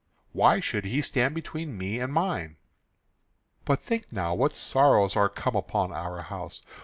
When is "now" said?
4.11-4.33